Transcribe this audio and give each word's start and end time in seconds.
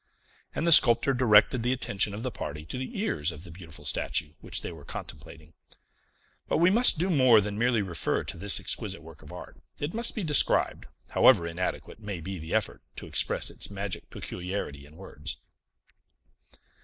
And 0.55 0.65
the 0.65 0.71
sculptor 0.71 1.13
directed 1.13 1.61
the 1.61 1.73
attention 1.73 2.15
of 2.15 2.23
the 2.23 2.31
party 2.31 2.65
to 2.65 2.77
the 2.79 2.99
ears 2.99 3.31
of 3.31 3.43
the 3.43 3.51
beautiful 3.51 3.85
statue 3.85 4.31
which 4.41 4.63
they 4.63 4.71
were 4.71 4.83
contemplating. 4.83 5.53
But 6.47 6.57
we 6.57 6.71
must 6.71 6.97
do 6.97 7.11
more 7.11 7.39
than 7.39 7.55
merely 7.55 7.83
refer 7.83 8.23
to 8.23 8.35
this 8.35 8.59
exquisite 8.59 9.03
work 9.03 9.21
of 9.21 9.31
art; 9.31 9.57
it 9.79 9.93
must 9.93 10.15
be 10.15 10.23
described, 10.23 10.87
however 11.11 11.45
inadequate 11.45 11.99
may 11.99 12.19
be 12.19 12.39
the 12.39 12.51
effort 12.55 12.81
to 12.95 13.05
express 13.05 13.51
its 13.51 13.69
magic 13.69 14.09
peculiarity 14.09 14.87
in 14.87 14.95
words. 14.95 15.37